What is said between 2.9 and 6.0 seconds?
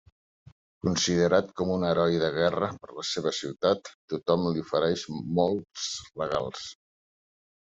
la seva ciutat, tothom li ofereix molts